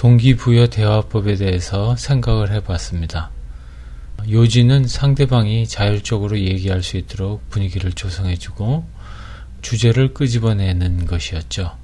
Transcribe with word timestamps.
동기부여 0.00 0.68
대화법에 0.68 1.34
대해서 1.34 1.94
생각을 1.94 2.50
해봤습니다. 2.52 3.30
요지는 4.30 4.88
상대방이 4.88 5.68
자율적으로 5.68 6.38
얘기할 6.38 6.82
수 6.82 6.96
있도록 6.96 7.46
분위기를 7.50 7.92
조성해주고 7.92 8.86
주제를 9.60 10.14
끄집어내는 10.14 11.04
것이었죠. 11.04 11.76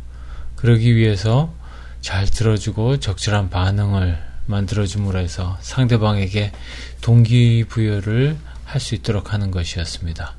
그러기 0.55 0.97
위해서 0.97 1.53
잘 2.01 2.25
들어주고 2.25 3.01
적절한 3.01 3.51
반응을 3.51 4.17
만들어줌으로 4.47 5.19
해서 5.19 5.59
상대방에게 5.61 6.53
동기부여를 7.03 8.39
할 8.65 8.81
수 8.81 8.95
있도록 8.95 9.35
하는 9.35 9.51
것이었습니다. 9.51 10.33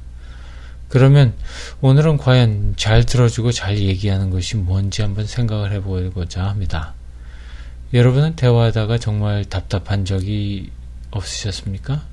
그러면 0.90 1.36
오늘은 1.82 2.18
과연 2.18 2.74
잘 2.76 3.06
들어주고 3.06 3.52
잘 3.52 3.78
얘기하는 3.78 4.32
것이 4.32 4.58
뭔지 4.58 5.04
한번 5.04 5.28
생각을 5.28 5.72
해보고자 5.74 6.44
합니다. 6.44 6.97
여러분은 7.94 8.36
대화하다가 8.36 8.98
정말 8.98 9.46
답답한 9.46 10.04
적이 10.04 10.72
없으셨습니까? 11.10 12.04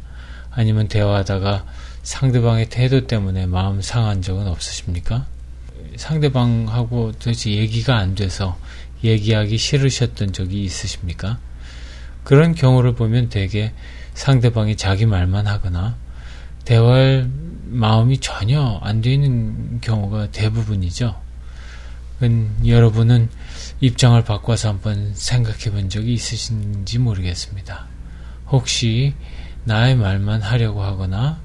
아니면 0.53 0.87
대화하다가 0.87 1.67
상대방의 2.05 2.69
태도 2.69 3.09
때문에 3.09 3.47
마음 3.47 3.81
상한 3.81 4.23
적은 4.23 4.47
없으십니까? 4.47 5.27
상대방하고 5.97 7.13
도대체 7.13 7.51
얘기가 7.51 7.97
안 7.97 8.15
돼서 8.15 8.57
얘기하기 9.03 9.59
싫으셨던 9.59 10.33
적이 10.33 10.63
있으십니까? 10.63 11.39
그런 12.23 12.55
경우를 12.55 12.95
보면 12.95 13.29
대개 13.29 13.73
상대방이 14.15 14.77
자기 14.77 15.07
말만 15.07 15.49
하거나 15.49 15.97
대화할 16.65 17.29
마음이 17.65 18.19
전혀 18.19 18.79
안 18.81 19.01
되는 19.01 19.81
경우가 19.81 20.31
대부분이죠. 20.31 21.24
여러분은 22.65 23.29
입장을 23.81 24.23
바꿔서 24.25 24.69
한번 24.69 25.13
생각해 25.15 25.71
본 25.71 25.89
적이 25.89 26.15
있으신지 26.15 26.99
모르겠습니다. 26.99 27.87
혹시 28.49 29.15
나의 29.65 29.97
말만 29.97 30.43
하려고 30.43 30.83
하거나 30.83 31.43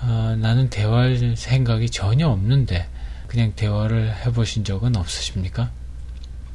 어, 0.00 0.36
나는 0.38 0.70
대화할 0.70 1.34
생각이 1.36 1.90
전혀 1.90 2.28
없는데 2.28 2.88
그냥 3.26 3.52
대화를 3.56 4.14
해보신 4.24 4.64
적은 4.64 4.96
없으십니까? 4.96 5.70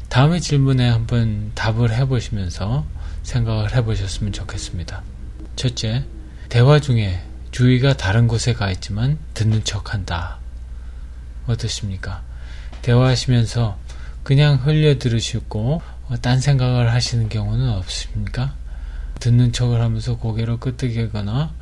다음의 0.10 0.42
질문에 0.42 0.90
한번 0.90 1.52
답을 1.56 1.94
해보시면서 1.94 2.86
생각을 3.24 3.76
해보셨으면 3.76 4.34
좋겠습니다. 4.34 5.04
첫째, 5.56 6.06
대화 6.50 6.80
중에 6.80 7.22
주의가 7.52 7.94
다른 7.94 8.28
곳에 8.28 8.54
가 8.54 8.72
있지만 8.72 9.20
듣는 9.34 9.64
척 9.64 9.94
한다. 9.94 10.38
어떠십니까? 11.48 12.24
대화하시면서 12.82 13.78
그냥 14.24 14.56
흘려 14.56 14.98
들으시고 14.98 15.82
어, 16.10 16.16
딴 16.22 16.40
생각을 16.40 16.92
하시는 16.92 17.30
경우는 17.30 17.70
없습니까? 17.70 18.54
듣는 19.20 19.54
척을 19.54 19.82
하면서 19.82 20.18
고개를 20.18 20.58
끄덕이거나 20.58 21.54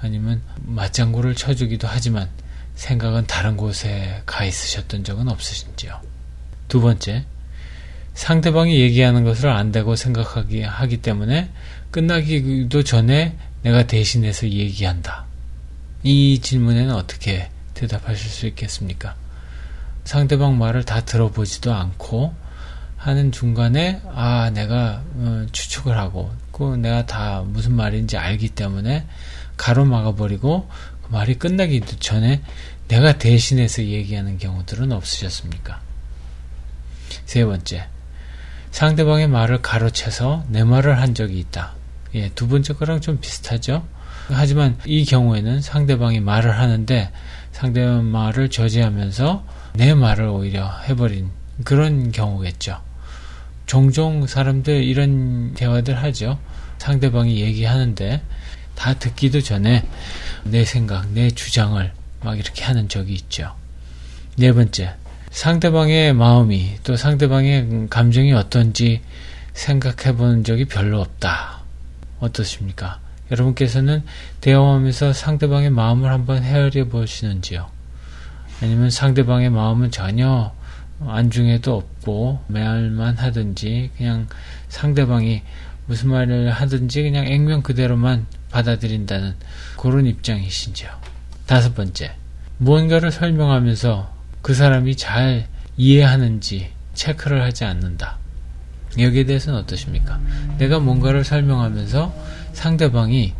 아니면 0.00 0.42
맞장구를 0.62 1.34
쳐주기도 1.34 1.88
하지만 1.88 2.28
생각은 2.74 3.26
다른 3.26 3.56
곳에 3.56 4.22
가 4.26 4.44
있으셨던 4.44 5.04
적은 5.04 5.28
없으신지요? 5.28 5.98
두 6.68 6.80
번째, 6.80 7.24
상대방이 8.14 8.80
얘기하는 8.80 9.24
것을 9.24 9.48
안다고 9.48 9.96
생각하기 9.96 10.62
하기 10.62 10.98
때문에 10.98 11.50
끝나기도 11.90 12.82
전에 12.82 13.36
내가 13.62 13.86
대신해서 13.86 14.48
얘기한다. 14.48 15.24
이 16.02 16.38
질문에는 16.40 16.94
어떻게 16.94 17.48
대답하실 17.74 18.30
수 18.30 18.46
있겠습니까? 18.46 19.16
상대방 20.06 20.56
말을 20.56 20.84
다 20.84 21.04
들어보지도 21.04 21.74
않고 21.74 22.32
하는 22.96 23.32
중간에 23.32 24.00
아 24.14 24.50
내가 24.50 25.02
어, 25.16 25.46
추측을 25.50 25.98
하고 25.98 26.32
그 26.52 26.76
내가 26.76 27.04
다 27.06 27.42
무슨 27.44 27.74
말인지 27.74 28.16
알기 28.16 28.50
때문에 28.50 29.04
가로막아 29.56 30.14
버리고 30.14 30.68
그 31.02 31.12
말이 31.12 31.34
끝나기 31.34 31.80
전에 31.80 32.40
내가 32.86 33.18
대신해서 33.18 33.82
얘기하는 33.82 34.38
경우들은 34.38 34.92
없으셨습니까? 34.92 35.80
세 37.24 37.44
번째 37.44 37.88
상대방의 38.70 39.26
말을 39.26 39.60
가로채서 39.60 40.44
내 40.48 40.62
말을 40.62 41.00
한 41.00 41.14
적이 41.14 41.40
있다. 41.40 41.74
예, 42.14 42.28
두 42.30 42.46
번째 42.46 42.74
거랑 42.74 43.00
좀 43.00 43.18
비슷하죠? 43.20 43.84
하지만 44.28 44.76
이 44.86 45.04
경우에는 45.04 45.60
상대방이 45.60 46.20
말을 46.20 46.58
하는데 46.58 47.10
상대방 47.52 48.10
말을 48.10 48.50
저지하면서 48.50 49.44
내 49.74 49.94
말을 49.94 50.26
오히려 50.26 50.70
해버린 50.88 51.30
그런 51.64 52.12
경우겠죠. 52.12 52.80
종종 53.66 54.26
사람들 54.26 54.84
이런 54.84 55.54
대화들 55.54 56.02
하죠. 56.02 56.38
상대방이 56.78 57.40
얘기하는데 57.40 58.22
다 58.74 58.94
듣기도 58.94 59.40
전에 59.40 59.84
내 60.44 60.64
생각, 60.64 61.08
내 61.08 61.30
주장을 61.30 61.92
막 62.22 62.38
이렇게 62.38 62.64
하는 62.64 62.88
적이 62.88 63.14
있죠. 63.14 63.54
네 64.36 64.52
번째, 64.52 64.94
상대방의 65.30 66.12
마음이 66.12 66.76
또 66.84 66.96
상대방의 66.96 67.88
감정이 67.88 68.32
어떤지 68.32 69.00
생각해 69.54 70.16
본 70.16 70.44
적이 70.44 70.66
별로 70.66 71.00
없다. 71.00 71.62
어떻습니까? 72.20 73.00
여러분께서는 73.30 74.02
대화하면서 74.40 75.12
상대방의 75.12 75.70
마음을 75.70 76.10
한번 76.10 76.42
헤아려 76.42 76.86
보시는지요? 76.86 77.68
아니면 78.62 78.90
상대방의 78.90 79.50
마음은 79.50 79.90
전혀 79.90 80.54
안중에도 81.06 81.76
없고 81.76 82.40
말만 82.46 83.16
하든지 83.18 83.90
그냥 83.96 84.28
상대방이 84.68 85.42
무슨 85.86 86.10
말을 86.10 86.50
하든지 86.50 87.02
그냥 87.02 87.26
액면 87.26 87.62
그대로만 87.62 88.26
받아들인다는 88.50 89.34
그런 89.76 90.06
입장이신지요. 90.06 90.90
다섯 91.46 91.74
번째, 91.74 92.16
무언가를 92.58 93.12
설명하면서 93.12 94.14
그 94.42 94.54
사람이 94.54 94.96
잘 94.96 95.46
이해하는지 95.76 96.70
체크를 96.94 97.42
하지 97.42 97.64
않는다. 97.64 98.18
여기에 98.98 99.24
대해서는 99.24 99.60
어떠십니까? 99.60 100.20
내가 100.58 100.78
뭔가를 100.78 101.24
설명하면서 101.24 102.14
상대방이 102.52 103.34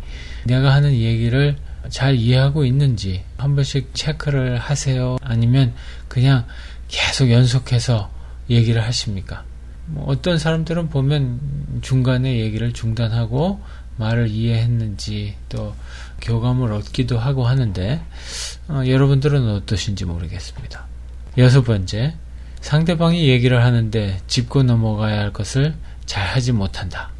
내가 0.45 0.73
하는 0.73 0.93
얘기를 0.93 1.55
잘 1.89 2.15
이해하고 2.15 2.65
있는지 2.65 3.23
한 3.37 3.55
번씩 3.55 3.91
체크를 3.93 4.57
하세요? 4.57 5.17
아니면 5.21 5.73
그냥 6.07 6.45
계속 6.87 7.31
연속해서 7.31 8.11
얘기를 8.49 8.83
하십니까? 8.83 9.43
뭐 9.87 10.05
어떤 10.07 10.37
사람들은 10.37 10.89
보면 10.89 11.79
중간에 11.81 12.39
얘기를 12.39 12.73
중단하고 12.73 13.61
말을 13.97 14.29
이해했는지 14.29 15.35
또 15.49 15.75
교감을 16.21 16.71
얻기도 16.71 17.17
하고 17.17 17.47
하는데 17.47 18.01
어, 18.67 18.83
여러분들은 18.85 19.49
어떠신지 19.49 20.05
모르겠습니다. 20.05 20.85
여섯 21.37 21.61
번째, 21.63 22.15
상대방이 22.61 23.27
얘기를 23.29 23.63
하는데 23.63 24.19
짚고 24.27 24.63
넘어가야 24.63 25.19
할 25.19 25.33
것을 25.33 25.75
잘 26.05 26.25
하지 26.27 26.51
못한다. 26.51 27.11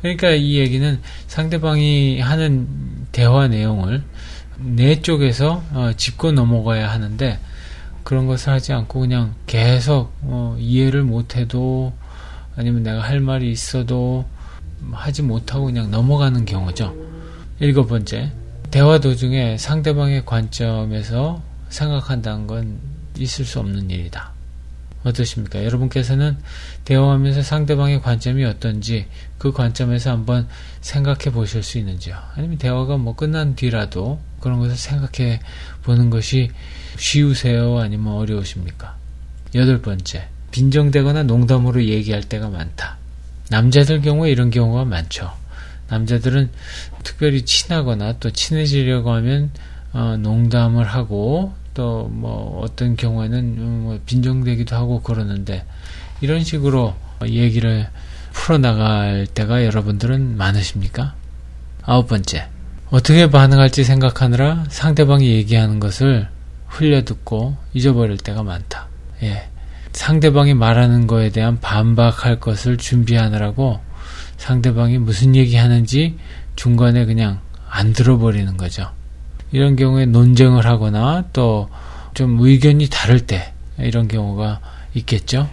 그러니까 0.00 0.30
이 0.30 0.58
얘기는 0.58 1.00
상대방이 1.26 2.20
하는 2.20 2.68
대화 3.12 3.48
내용을 3.48 4.02
내 4.58 5.00
쪽에서 5.00 5.62
어, 5.72 5.92
짚고 5.96 6.32
넘어가야 6.32 6.90
하는데 6.90 7.38
그런 8.04 8.26
것을 8.26 8.52
하지 8.52 8.72
않고 8.72 9.00
그냥 9.00 9.34
계속 9.46 10.12
어, 10.22 10.56
이해를 10.58 11.02
못해도 11.02 11.92
아니면 12.56 12.82
내가 12.82 13.00
할 13.02 13.20
말이 13.20 13.50
있어도 13.50 14.24
하지 14.92 15.22
못하고 15.22 15.66
그냥 15.66 15.90
넘어가는 15.90 16.44
경우죠. 16.44 16.94
일곱 17.58 17.88
번째, 17.88 18.32
대화 18.70 18.98
도중에 19.00 19.56
상대방의 19.58 20.24
관점에서 20.24 21.42
생각한다는 21.68 22.46
건 22.46 22.78
있을 23.18 23.44
수 23.44 23.58
없는 23.58 23.90
일이다. 23.90 24.35
어떠십니까? 25.06 25.64
여러분께서는 25.64 26.36
대화하면서 26.84 27.42
상대방의 27.42 28.02
관점이 28.02 28.44
어떤지 28.44 29.06
그 29.38 29.52
관점에서 29.52 30.10
한번 30.10 30.48
생각해 30.80 31.32
보실 31.32 31.62
수 31.62 31.78
있는지요? 31.78 32.16
아니면 32.34 32.58
대화가 32.58 32.96
뭐 32.96 33.14
끝난 33.14 33.54
뒤라도 33.54 34.20
그런 34.40 34.58
것을 34.58 34.76
생각해 34.76 35.40
보는 35.84 36.10
것이 36.10 36.50
쉬우세요? 36.98 37.78
아니면 37.78 38.14
어려우십니까? 38.14 38.96
여덟 39.54 39.80
번째, 39.80 40.28
빈정되거나 40.50 41.22
농담으로 41.22 41.84
얘기할 41.84 42.22
때가 42.22 42.48
많다. 42.48 42.96
남자들 43.48 44.00
경우에 44.00 44.30
이런 44.30 44.50
경우가 44.50 44.84
많죠. 44.84 45.30
남자들은 45.88 46.50
특별히 47.04 47.44
친하거나 47.44 48.18
또 48.18 48.30
친해지려고 48.30 49.12
하면 49.12 49.50
어, 49.92 50.16
농담을 50.16 50.84
하고 50.84 51.54
또 51.76 52.08
뭐 52.08 52.60
어떤 52.62 52.96
경우에는 52.96 53.38
음, 53.38 53.80
뭐 53.84 54.00
빈정대기도 54.06 54.74
하고 54.74 55.02
그러는데 55.02 55.64
이런 56.20 56.42
식으로 56.42 56.94
얘기를 57.26 57.88
풀어나갈 58.32 59.26
때가 59.26 59.64
여러분들은 59.64 60.36
많으십니까? 60.36 61.14
아홉 61.82 62.08
번째. 62.08 62.48
어떻게 62.90 63.28
반응할지 63.30 63.84
생각하느라 63.84 64.64
상대방이 64.68 65.28
얘기하는 65.28 65.78
것을 65.80 66.28
흘려듣고 66.68 67.56
잊어버릴 67.74 68.16
때가 68.18 68.42
많다. 68.42 68.88
예. 69.22 69.48
상대방이 69.92 70.54
말하는 70.54 71.06
거에 71.06 71.30
대한 71.30 71.58
반박할 71.60 72.38
것을 72.38 72.76
준비하느라고 72.76 73.80
상대방이 74.36 74.98
무슨 74.98 75.34
얘기 75.34 75.56
하는지 75.56 76.18
중간에 76.54 77.06
그냥 77.06 77.40
안 77.68 77.92
들어버리는 77.92 78.56
거죠. 78.56 78.90
이런 79.56 79.76
경우에 79.76 80.06
논쟁을 80.06 80.66
하거나 80.66 81.24
또 81.32 81.68
좀 82.16 82.40
의견이 82.40 82.88
다를 82.88 83.20
때 83.20 83.52
이런 83.78 84.08
경우가 84.08 84.60
있겠죠. 84.94 85.50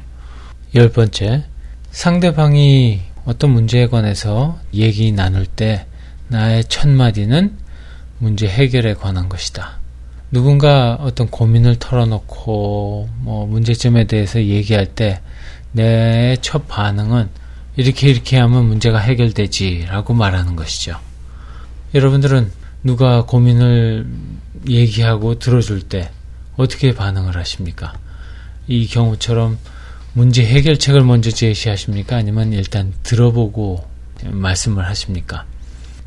열 0.75 0.89
번째, 0.93 1.43
상대방이 1.91 3.01
어떤 3.25 3.49
문제에 3.49 3.87
관해서 3.87 4.57
얘기 4.73 5.11
나눌 5.11 5.45
때 5.45 5.85
나의 6.29 6.63
첫 6.69 6.87
마디는 6.87 7.57
문제 8.19 8.47
해결에 8.47 8.93
관한 8.93 9.27
것이다. 9.27 9.77
누군가 10.31 10.93
어떤 11.01 11.27
고민을 11.27 11.75
털어놓고 11.79 13.09
뭐 13.17 13.45
문제점에 13.45 14.05
대해서 14.05 14.41
얘기할 14.41 14.85
때 14.85 15.19
내 15.73 16.37
첫 16.41 16.69
반응은 16.69 17.27
이렇게 17.75 18.07
이렇게 18.07 18.37
하면 18.37 18.67
문제가 18.67 18.99
해결되지라고 18.99 20.13
말하는 20.13 20.55
것이죠. 20.55 20.95
여러분들은 21.93 22.62
누가 22.83 23.25
고민을 23.25 24.07
얘기하고 24.67 25.39
들어줄 25.39 25.81
때 25.81 26.11
어떻게 26.55 26.93
반응을 26.93 27.37
하십니까? 27.37 27.93
이 28.67 28.87
경우처럼 28.87 29.57
문제 30.13 30.45
해결책을 30.45 31.01
먼저 31.01 31.31
제시하십니까? 31.31 32.17
아니면 32.17 32.53
일단 32.53 32.93
들어보고 33.03 33.87
말씀을 34.25 34.85
하십니까? 34.85 35.45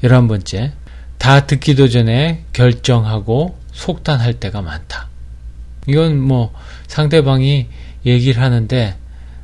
열한 0.03 0.29
번째, 0.29 0.73
다 1.19 1.47
듣기도 1.47 1.89
전에 1.89 2.45
결정하고 2.53 3.59
속단할 3.73 4.35
때가 4.35 4.63
많다. 4.63 5.09
이건 5.89 6.21
뭐 6.21 6.53
상대방이 6.87 7.67
얘기를 8.05 8.43
하는데 8.43 8.97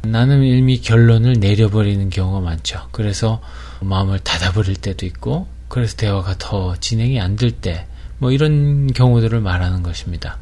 나는 0.03 0.43
이미 0.43 0.81
결론을 0.81 1.35
내려버리는 1.35 2.11
경우가 2.11 2.41
많죠. 2.41 2.89
그래서 2.93 3.41
마음을 3.81 4.19
닫아버릴 4.19 4.77
때도 4.77 5.07
있고, 5.07 5.47
그래서 5.73 5.97
대화가 5.97 6.35
더 6.39 6.77
진행이 6.77 7.19
안 7.19 7.37
될 7.37 7.51
때, 7.51 7.87
뭐 8.19 8.31
이런 8.31 8.93
경우들을 8.93 9.41
말하는 9.41 9.83
것입니다. 9.83 10.37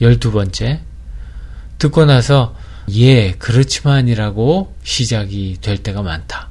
열두 0.00 0.32
번째, 0.32 0.80
듣고 1.76 2.06
나서 2.06 2.56
예, 2.92 3.32
그렇지만이라고 3.32 4.74
시작이 4.82 5.58
될 5.60 5.76
때가 5.82 6.00
많다. 6.00 6.48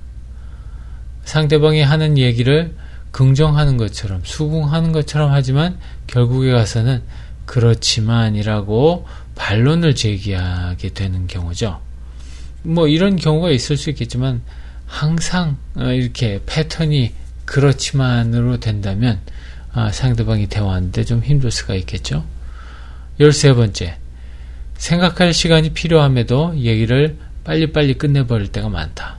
상대방이 1.25 1.81
하는 1.81 2.19
얘기를 2.19 2.75
긍정하는 3.10 3.78
것처럼, 3.78 4.22
수긍하는 4.24 4.92
것처럼 4.92 5.31
하지만 5.31 5.80
결국에 6.06 6.51
가서는 6.51 7.01
그렇지만이라고 7.45 9.07
반론을 9.33 9.95
제기하게 9.95 10.89
되는 10.89 11.25
경우죠. 11.25 11.81
뭐 12.62 12.88
이런 12.88 13.16
경우가 13.16 13.50
있을 13.50 13.75
수 13.75 13.89
있겠지만 13.89 14.44
항상 14.86 15.57
어, 15.75 15.86
이렇게 15.86 16.42
패턴이 16.45 17.20
그렇지만으로 17.46 18.60
된다면 18.60 19.20
아, 19.74 19.92
상대방이 19.92 20.48
대화하는데 20.48 21.04
좀 21.06 21.24
힘들 21.24 21.52
수가 21.52 21.76
있겠죠. 21.76 22.26
열세 23.20 23.54
번째, 23.54 23.98
생각할 24.76 25.34
시간이 25.34 25.70
필요함에도 25.74 26.58
얘기를 26.58 27.18
빨리빨리 27.44 27.96
끝내버릴 27.96 28.48
때가 28.48 28.70
많다. 28.70 29.18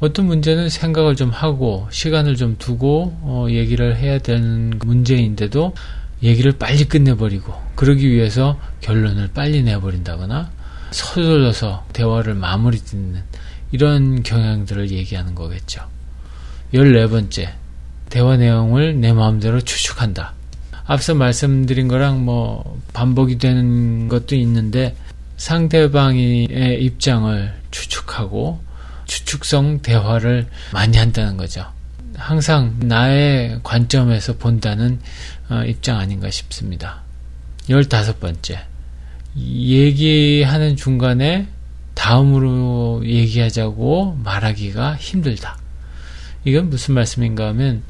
어떤 0.00 0.26
문제는 0.26 0.70
생각을 0.70 1.14
좀 1.14 1.30
하고 1.30 1.86
시간을 1.90 2.36
좀 2.36 2.56
두고 2.58 3.18
어, 3.22 3.46
얘기를 3.50 3.96
해야 3.96 4.18
되는 4.18 4.72
문제인데도 4.78 5.74
얘기를 6.22 6.52
빨리 6.52 6.84
끝내버리고 6.84 7.52
그러기 7.74 8.10
위해서 8.10 8.58
결론을 8.80 9.30
빨리 9.34 9.62
내버린다거나 9.62 10.50
서둘러서 10.90 11.86
대화를 11.92 12.34
마무리 12.34 12.78
짓는 12.78 13.22
이런 13.72 14.22
경향들을 14.22 14.90
얘기하는 14.90 15.34
거겠죠. 15.34 15.82
14번째, 16.72 17.50
대화 18.10 18.36
내용을 18.36 19.00
내 19.00 19.12
마음대로 19.12 19.60
추측한다. 19.60 20.34
앞서 20.84 21.14
말씀드린 21.14 21.88
거랑 21.88 22.24
뭐 22.24 22.80
반복이 22.92 23.38
되는 23.38 24.08
것도 24.08 24.34
있는데 24.36 24.96
상대방의 25.36 26.48
입장을 26.82 27.54
추측하고 27.70 28.60
추측성 29.06 29.80
대화를 29.82 30.48
많이 30.72 30.96
한다는 30.98 31.36
거죠. 31.36 31.64
항상 32.16 32.76
나의 32.80 33.60
관점에서 33.62 34.36
본다는 34.36 35.00
어, 35.48 35.62
입장 35.64 35.98
아닌가 35.98 36.30
싶습니다. 36.30 37.02
15번째. 37.68 38.58
얘기하는 39.36 40.76
중간에 40.76 41.46
다음으로 41.94 43.02
얘기하자고 43.04 44.18
말하기가 44.22 44.96
힘들다. 44.96 45.58
이건 46.44 46.70
무슨 46.70 46.94
말씀인가 46.94 47.48
하면 47.48 47.82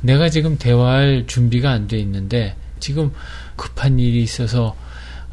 내가 0.00 0.28
지금 0.28 0.58
대화할 0.58 1.24
준비가 1.26 1.70
안 1.70 1.88
돼 1.88 1.98
있는데 1.98 2.54
지금 2.80 3.10
급한 3.56 3.98
일이 3.98 4.22
있어서 4.22 4.76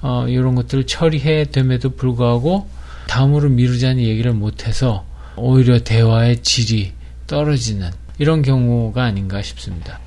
어, 0.01 0.25
이런 0.27 0.55
것들을 0.55 0.85
처리해 0.85 1.45
됨에도 1.51 1.91
불구하고 1.95 2.67
다음으로 3.07 3.49
미루자는 3.49 4.03
얘기를 4.03 4.33
못해서 4.33 5.05
오히려 5.35 5.79
대화의 5.79 6.41
질이 6.41 6.93
떨어지는 7.27 7.91
이런 8.17 8.41
경우가 8.41 9.03
아닌가 9.03 9.41
싶습니다. 9.41 9.99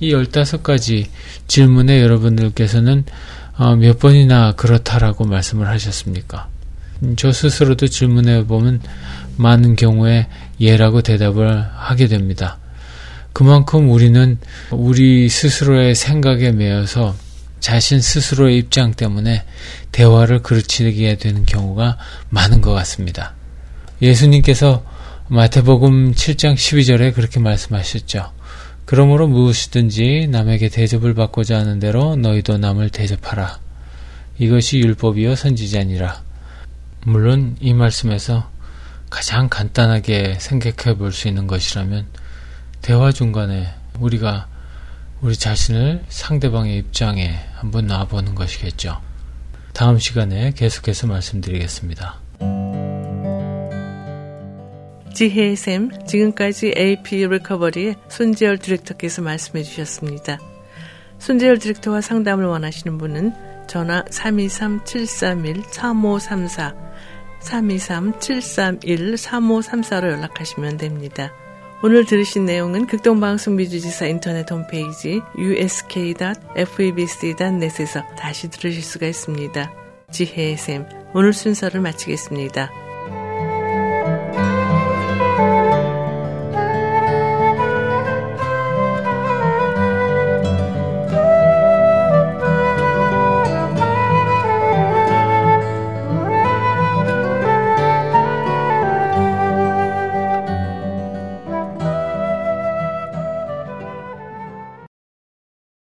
이 0.00 0.12
15가지 0.14 1.06
질문에 1.46 2.00
여러분들께서는 2.00 3.04
어, 3.58 3.76
몇 3.76 3.98
번이나 3.98 4.52
그렇다라고 4.52 5.24
말씀을 5.24 5.68
하셨습니까? 5.68 6.48
음, 7.02 7.14
저 7.16 7.30
스스로도 7.32 7.88
질문해 7.88 8.46
보면 8.46 8.80
많은 9.36 9.76
경우에 9.76 10.26
예라고 10.60 11.02
대답을 11.02 11.66
하게 11.74 12.06
됩니다. 12.06 12.58
그만큼 13.32 13.90
우리는 13.90 14.38
우리 14.70 15.28
스스로의 15.28 15.94
생각에 15.94 16.52
매여서 16.52 17.14
자신 17.60 18.00
스스로의 18.00 18.58
입장 18.58 18.92
때문에 18.92 19.44
대화를 19.92 20.42
그르치게 20.42 21.16
되는 21.16 21.44
경우가 21.44 21.98
많은 22.30 22.60
것 22.60 22.72
같습니다. 22.72 23.34
예수님께서 24.02 24.84
마태복음 25.28 26.12
7장 26.12 26.54
12절에 26.54 27.14
그렇게 27.14 27.38
말씀하셨죠. 27.38 28.32
그러므로 28.84 29.28
무엇이든지 29.28 30.28
남에게 30.30 30.68
대접을 30.68 31.14
받고자 31.14 31.58
하는 31.58 31.78
대로 31.78 32.16
너희도 32.16 32.58
남을 32.58 32.90
대접하라. 32.90 33.60
이것이 34.38 34.78
율법이요 34.78 35.36
선지자니라. 35.36 36.22
물론 37.04 37.56
이 37.60 37.72
말씀에서 37.74 38.50
가장 39.10 39.48
간단하게 39.48 40.38
생각해 40.40 40.96
볼 40.96 41.12
수 41.12 41.28
있는 41.28 41.46
것이라면 41.46 42.06
대화 42.82 43.12
중간에 43.12 43.68
우리가 43.98 44.48
우리 45.20 45.36
자신을 45.36 46.04
상대방의 46.08 46.78
입장에 46.78 47.38
한번 47.54 47.86
놔보는 47.86 48.34
것이겠죠. 48.34 49.00
다음 49.74 49.98
시간에 49.98 50.52
계속해서 50.52 51.06
말씀드리겠습니다. 51.06 52.18
지혜의 55.12 55.56
샘, 55.56 55.90
지금까지 56.06 56.72
AP 56.78 57.26
리커버리의 57.26 57.96
손재열 58.08 58.56
디렉터께서 58.58 59.22
말씀해 59.22 59.62
주셨습니다. 59.62 60.38
손재열 61.18 61.58
디렉터와 61.58 62.00
상담을 62.00 62.46
원하시는 62.46 62.96
분은 62.96 63.34
전화 63.66 64.02
323-731-3534, 64.04 66.74
323-731-3534로 67.42 70.12
연락하시면 70.12 70.78
됩니다. 70.78 71.30
오늘 71.82 72.04
들으신 72.04 72.44
내용은 72.44 72.86
극동방송 72.86 73.56
미주지사 73.56 74.06
인터넷 74.06 74.50
홈페이지 74.50 75.22
usk.febc.net에서 75.38 78.02
다시 78.18 78.50
들으실 78.50 78.82
수가 78.82 79.06
있습니다. 79.06 79.72
지혜의 80.10 80.58
샘, 80.58 80.84
오늘 81.14 81.32
순서를 81.32 81.80
마치겠습니다. 81.80 82.70